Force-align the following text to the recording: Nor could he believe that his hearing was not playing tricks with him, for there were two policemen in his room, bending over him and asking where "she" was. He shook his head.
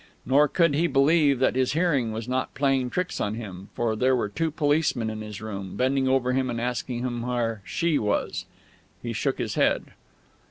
Nor 0.25 0.47
could 0.47 0.73
he 0.73 0.87
believe 0.87 1.37
that 1.37 1.53
his 1.55 1.73
hearing 1.73 2.11
was 2.11 2.27
not 2.27 2.55
playing 2.55 2.89
tricks 2.89 3.19
with 3.19 3.35
him, 3.35 3.69
for 3.75 3.95
there 3.95 4.15
were 4.15 4.29
two 4.29 4.49
policemen 4.49 5.11
in 5.11 5.21
his 5.21 5.39
room, 5.43 5.77
bending 5.77 6.07
over 6.07 6.33
him 6.33 6.49
and 6.49 6.59
asking 6.59 7.03
where 7.21 7.61
"she" 7.63 7.99
was. 7.99 8.45
He 9.03 9.13
shook 9.13 9.37
his 9.37 9.53
head. 9.53 9.91